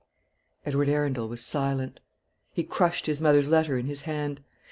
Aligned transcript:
Edward 0.65 0.89
Arundel 0.89 1.27
was 1.29 1.45
silent. 1.45 1.99
He 2.51 2.63
crushed 2.63 3.05
his 3.05 3.21
mother's 3.21 3.49
letter 3.49 3.77
in 3.77 3.85
his 3.85 4.01
hand. 4.01 4.41